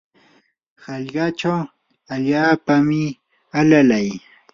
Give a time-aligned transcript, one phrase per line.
[0.83, 1.61] hallqachaw
[2.13, 3.01] allaapami
[3.59, 4.07] alalay.